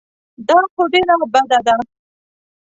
دا 0.47 0.57
خو 0.71 0.81
ډېره 0.93 1.15
بده 1.33 1.59
ده. 1.65 1.75